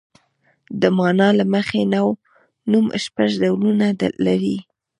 [0.81, 1.81] د مانا له مخې
[2.71, 3.85] نوم شپږ ډولونه
[4.25, 4.57] لري.